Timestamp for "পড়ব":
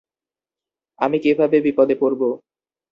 2.01-2.21